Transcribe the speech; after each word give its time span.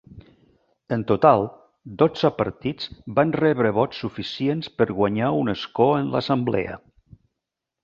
En 0.95 1.01
total, 1.09 1.43
dotze 1.99 2.31
partits 2.37 2.89
van 3.19 3.35
rebre 3.43 3.73
vots 3.81 4.01
suficients 4.07 4.73
per 4.81 4.89
guanyar 5.03 5.31
un 5.43 5.55
escó 5.57 5.91
en 6.01 6.11
l'assemblea. 6.17 6.83